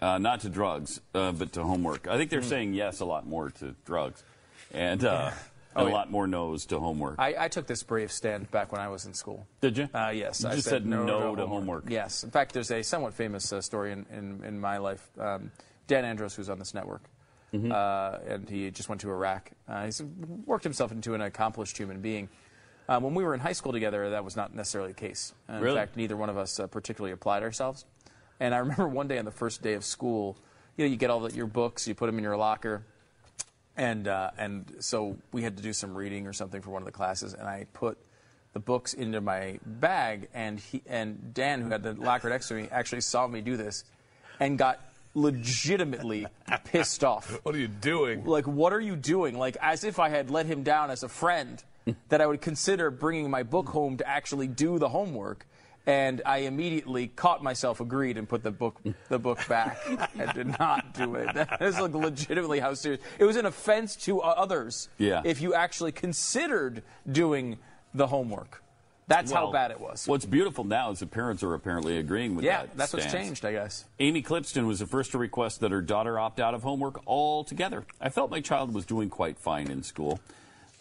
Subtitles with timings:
[0.00, 2.06] uh, not to drugs, uh, but to homework.
[2.08, 4.22] I think they're saying yes a lot more to drugs,
[4.72, 5.30] and, uh,
[5.76, 5.94] Oh, a yeah.
[5.94, 7.14] lot more no's to homework.
[7.20, 9.46] I, I took this brave stand back when I was in school.
[9.60, 9.88] Did you?
[9.94, 10.42] Uh, yes.
[10.42, 11.84] You I just said no to homework.
[11.88, 12.24] Yes.
[12.24, 15.08] In fact, there's a somewhat famous uh, story in, in, in my life.
[15.16, 15.52] Um,
[15.86, 17.02] Dan Andros, who's on this network,
[17.54, 17.70] Mm-hmm.
[17.72, 19.50] uh, and he just went to Iraq.
[19.68, 20.00] Uh, he's
[20.44, 22.28] worked himself into an accomplished human being.
[22.88, 25.32] Uh, when we were in high school together, that was not necessarily the case.
[25.48, 27.84] Uh, in fact, neither one of us uh, particularly applied ourselves.
[28.40, 30.36] And I remember one day on the first day of school,
[30.76, 32.82] you know, you get all the, your books, you put them in your locker,
[33.76, 36.86] and uh, and so we had to do some reading or something for one of
[36.86, 37.98] the classes, and I put
[38.52, 42.54] the books into my bag, and he and Dan, who had the locker next to
[42.54, 43.84] me, actually saw me do this,
[44.40, 44.80] and got
[45.14, 46.26] legitimately
[46.64, 47.40] pissed off.
[47.42, 48.24] What are you doing?
[48.24, 49.36] Like, what are you doing?
[49.36, 51.62] Like, as if I had let him down as a friend,
[52.08, 55.46] that I would consider bringing my book home to actually do the homework.
[55.86, 59.78] And I immediately caught myself, agreed, and put the book the book back
[60.18, 61.34] and did not do it.
[61.34, 63.00] That is like legitimately how serious.
[63.18, 64.88] It was an offense to uh, others.
[64.98, 65.22] Yeah.
[65.24, 67.58] If you actually considered doing
[67.94, 68.62] the homework,
[69.10, 70.06] that's how bad it was.
[70.06, 72.76] What's beautiful now is the parents are apparently agreeing with yeah, that.
[72.76, 73.84] that's what's changed, I guess.
[73.98, 77.84] Amy Clipston was the first to request that her daughter opt out of homework altogether.
[78.00, 80.20] I felt my child was doing quite fine in school.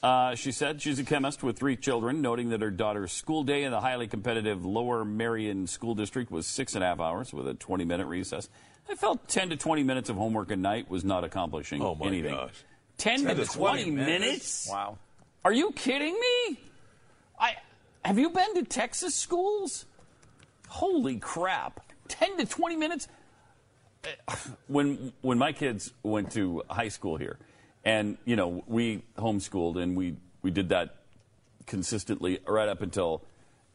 [0.01, 3.63] Uh, she said she's a chemist with three children, noting that her daughter's school day
[3.63, 7.47] in the highly competitive Lower Merion School District was six and a half hours with
[7.47, 8.49] a 20 minute recess.
[8.89, 12.07] I felt 10 to 20 minutes of homework a night was not accomplishing Oh, my
[12.07, 12.33] anything.
[12.33, 12.53] gosh.
[12.97, 14.07] 10, 10 to to 20, 20 minutes?
[14.19, 14.67] minutes?
[14.71, 14.97] Wow.
[15.45, 16.59] Are you kidding me?
[17.39, 17.55] I
[18.05, 19.85] have you been to Texas schools?
[20.67, 21.81] Holy crap!
[22.07, 23.07] Ten to twenty minutes.
[24.67, 27.37] When when my kids went to high school here,
[27.83, 30.95] and you know we homeschooled and we we did that
[31.65, 33.23] consistently right up until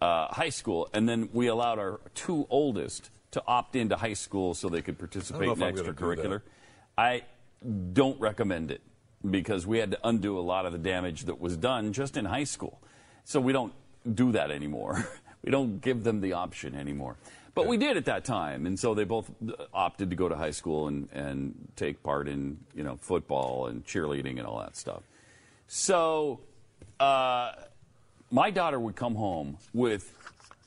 [0.00, 4.54] uh, high school, and then we allowed our two oldest to opt into high school
[4.54, 6.42] so they could participate in if I'm do extracurricular.
[6.96, 7.22] I
[7.92, 8.82] don't recommend it
[9.28, 12.26] because we had to undo a lot of the damage that was done just in
[12.26, 12.80] high school.
[13.24, 13.72] So we don't
[14.12, 15.08] do that anymore.
[15.42, 17.16] we don't give them the option anymore.
[17.54, 20.34] But we did at that time, and so they both uh, opted to go to
[20.36, 24.76] high school and, and take part in you know football and cheerleading and all that
[24.76, 25.02] stuff.
[25.68, 26.40] So
[27.00, 27.52] uh,
[28.30, 30.12] my daughter would come home with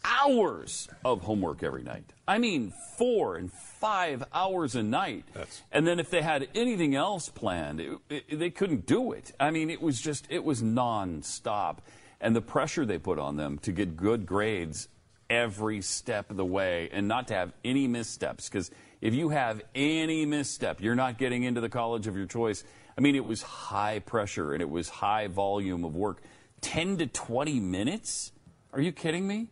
[0.05, 2.05] hours of homework every night.
[2.27, 5.25] I mean, four and five hours a night.
[5.33, 9.33] That's- and then if they had anything else planned, it, it, they couldn't do it.
[9.39, 11.77] I mean, it was just, it was nonstop.
[12.19, 14.87] And the pressure they put on them to get good grades
[15.29, 18.49] every step of the way and not to have any missteps.
[18.49, 18.71] Because
[19.01, 22.63] if you have any misstep, you're not getting into the college of your choice.
[22.97, 26.21] I mean, it was high pressure and it was high volume of work.
[26.61, 28.31] 10 to 20 minutes?
[28.73, 29.47] Are you kidding me?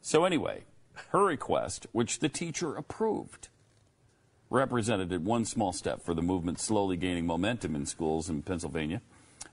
[0.00, 0.64] So, anyway,
[1.10, 3.48] her request, which the teacher approved,
[4.50, 9.00] represented one small step for the movement slowly gaining momentum in schools in Pennsylvania,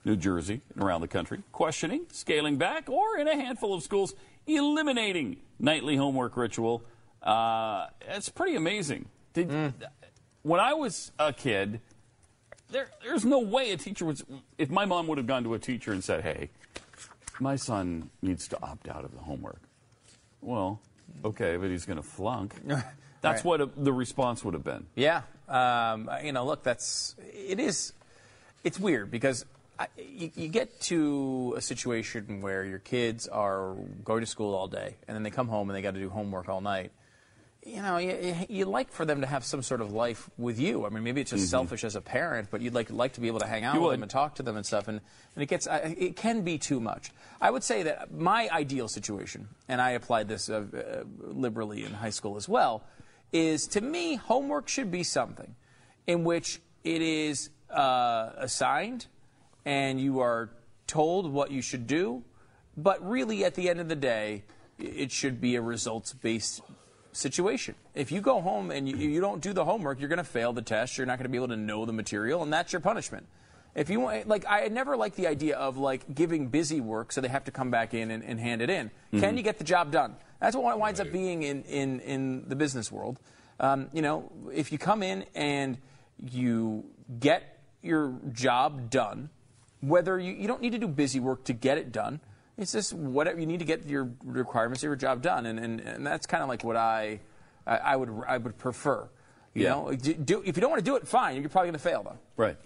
[0.04, 4.14] New Jersey, and around the country, questioning, scaling back, or in a handful of schools,
[4.46, 6.82] eliminating nightly homework ritual.
[7.22, 9.06] Uh, it's pretty amazing.
[9.34, 9.74] Did,
[10.42, 11.80] When I was a kid,
[12.70, 14.24] there, there's no way a teacher was.
[14.56, 16.48] If my mom would have gone to a teacher and said, "Hey,
[17.38, 19.60] my son needs to opt out of the homework,"
[20.40, 20.80] well,
[21.24, 22.54] okay, but he's going to flunk.
[23.22, 23.58] That's Right.
[23.58, 24.86] what the response would have been.
[24.94, 27.92] Yeah, um, you know, look, that's it is.
[28.64, 29.44] It's weird because
[29.96, 33.74] you, you get to a situation where your kids are
[34.04, 36.10] going to school all day and then they come home and they got to do
[36.10, 36.92] homework all night.
[37.62, 40.86] You know, you, you like for them to have some sort of life with you.
[40.86, 43.26] I mean, maybe it's just selfish as a parent, but you'd like like to be
[43.26, 43.94] able to hang out You with would.
[43.96, 44.88] them and talk to them and stuff.
[44.88, 44.98] And,
[45.36, 47.10] and it gets I- it can be too much.
[47.38, 51.92] I would say that my ideal situation, and I applied this uh, uh, liberally in
[51.92, 52.82] high school as well,
[53.30, 55.54] is to me homework should be something
[56.06, 59.06] in which it is uh, assigned
[59.64, 60.50] and you are
[60.86, 62.22] told what you should do,
[62.76, 64.44] but really at the end of the day,
[64.78, 66.62] it should be a results based
[67.12, 67.74] situation.
[67.94, 70.52] If you go home and you, you don't do the homework, you're going to fail
[70.52, 70.96] the test.
[70.96, 73.26] You're not going to be able to know the material, and that's your punishment.
[73.74, 77.20] If you want, like, I never like the idea of like giving busy work so
[77.20, 78.90] they have to come back in and, and hand it in.
[79.16, 80.16] Can you get the job done?
[80.40, 83.20] That's what winds up being in, in, in the business world.
[83.60, 85.78] Um, you know, if you come in and
[86.18, 86.84] you
[87.20, 89.30] get your job done,
[89.80, 92.20] whether you, you don't need to do busy work to get it done.
[92.58, 95.80] It's just whatever you need to get your requirements of your job done, and and,
[95.80, 97.20] and that's kind of like what I,
[97.66, 99.08] I I would I would prefer.
[99.54, 99.70] You Yeah.
[99.70, 101.40] know, do, do, if you don't want to do it, fine.
[101.40, 102.18] You're probably going to fail though.
[102.36, 102.56] Right.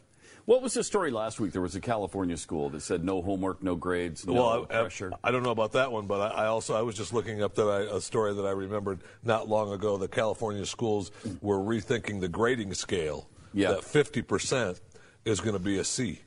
[0.47, 1.53] What was the story last week?
[1.53, 5.11] There was a California school that said no homework, no grades, no well, I, pressure.
[5.25, 7.43] I, I don't know about that one, but I, I also I was just looking
[7.43, 9.97] up that I, a story that I remembered not long ago.
[9.97, 11.11] The California schools
[11.41, 13.29] were rethinking the grading scale.
[13.55, 13.71] Yeah.
[13.71, 14.81] That fifty percent
[15.25, 16.21] is going to be a C.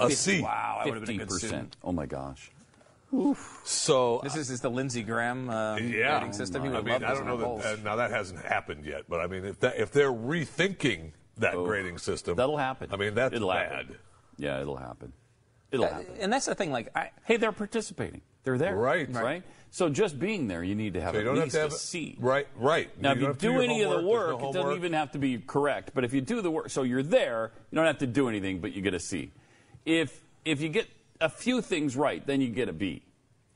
[0.00, 0.40] A C.
[0.42, 1.70] Wow, I would have been Fifty a good student.
[1.70, 1.76] percent.
[1.84, 2.50] Oh my gosh.
[3.64, 6.62] So This is, is the Lindsey Graham uh, yeah, grading system.
[6.62, 7.62] He I mean, I don't know polls.
[7.62, 7.78] that.
[7.78, 11.54] Uh, now that hasn't happened yet, but I mean, if that if they're rethinking that
[11.54, 11.64] Oh.
[11.64, 12.90] grading system, That'll happen.
[12.92, 13.70] I mean, that's It'll bad.
[13.72, 13.96] happen.
[14.36, 15.12] Yeah, it'll happen.
[15.70, 16.14] It'll Uh, happen.
[16.20, 16.70] and that's the thing.
[16.70, 18.20] Like, I, Hey, they're participating.
[18.44, 18.76] They're there.
[18.76, 19.10] Right.
[19.12, 19.42] Right.
[19.70, 21.72] So just being there, you need to have So you at don't have to have
[21.72, 22.16] a C.
[22.18, 22.88] Right, right.
[23.00, 24.92] Now, if you have to do your any of the work, there's it doesn't even
[24.94, 25.90] have to be correct.
[25.94, 28.60] But if you do the work, so you're there, you don't have to do anything,
[28.60, 29.30] but you get a C.
[29.88, 30.86] If if you get
[31.20, 33.02] a few things right, then you get a B.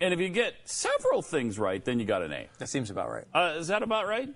[0.00, 2.49] And if you get several things right, then you got an A.
[2.58, 3.25] that seems about right.
[3.34, 4.29] Uh, is that about right?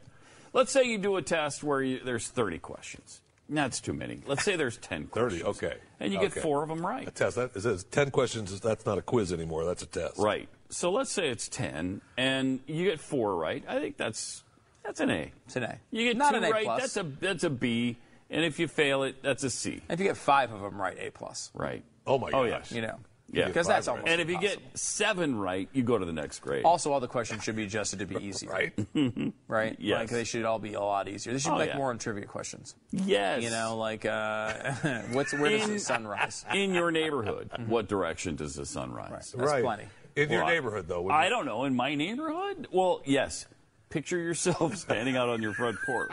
[0.52, 3.20] Let's say you do a test where you, there's 30 questions.
[3.48, 4.22] That's too many.
[4.26, 5.42] Let's say there's 10 30, questions.
[5.64, 5.76] okay.
[5.98, 7.08] And you get four of them right.
[7.08, 7.36] A test.
[7.36, 8.60] That it says ten questions.
[8.60, 9.64] That's not a quiz anymore.
[9.64, 10.18] That's a test.
[10.18, 10.48] Right.
[10.68, 13.64] So let's say it's 10 and you get four right.
[13.66, 14.44] I think that's
[14.84, 15.32] that's an A.
[15.46, 15.78] It's an A.
[15.90, 16.80] You get Not two an A right, plus.
[16.82, 17.96] that's a that's a B.
[18.30, 19.80] And if you fail it, that's a C.
[19.88, 21.50] If you get five of them right, A plus.
[21.54, 21.84] Right.
[22.06, 22.72] Oh my Oh, gosh.
[22.72, 22.96] You know.
[23.32, 23.46] Yeah.
[23.46, 23.92] Because Five that's right.
[23.94, 24.08] almost.
[24.08, 26.64] And if you get seven right, you go to the next grade.
[26.64, 28.50] Also, all the questions should be adjusted to be easier.
[28.50, 28.72] Right.
[29.48, 29.76] Right?
[29.80, 29.98] Yes.
[30.00, 31.32] Like, they should all be a lot easier.
[31.32, 31.76] They should Oh, be like yeah.
[31.76, 32.74] more on trivia questions.
[32.92, 33.42] yes.
[33.42, 34.72] You know, like, uh,
[35.12, 36.44] what's, where does the sun rise?
[36.54, 39.10] in your neighborhood, what direction does the sun rise?
[39.10, 39.62] That's right.
[39.64, 39.84] plenty.
[40.14, 41.08] In your Well, I- neighborhood, though.
[41.10, 41.64] I don't know.
[41.64, 42.68] In my neighborhood?
[42.70, 43.46] Well, yes.
[43.88, 46.10] Picture yourself standing out on your front porch.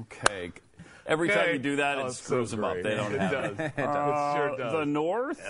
[0.00, 0.52] Okay.
[1.06, 2.76] Every time you do that, Oh, it it's so screws them up.
[2.82, 3.58] They don't It have does.
[3.58, 3.72] it.
[3.76, 4.72] It sure Uh, does.
[4.72, 5.40] The North?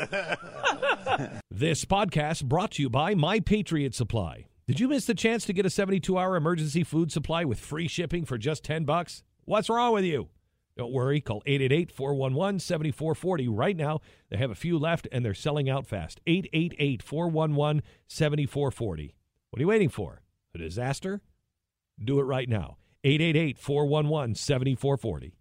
[1.50, 4.46] This podcast brought to you by My Patriot Supply.
[4.66, 8.24] Did you miss the chance to get a 72-hour emergency food supply with free shipping
[8.24, 9.22] for just 10 bucks?
[9.44, 10.28] What's wrong with you?
[10.76, 14.00] Don't worry, call 888-411-7440 right now.
[14.30, 16.20] They have a few left and they're selling out fast.
[16.26, 19.12] 888-411-7440.
[19.50, 20.22] What are you waiting for?
[20.54, 21.20] A disaster?
[22.02, 22.78] Do it right now.
[23.04, 25.32] 888-411-7440.